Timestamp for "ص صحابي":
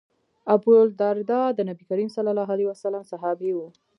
2.15-3.51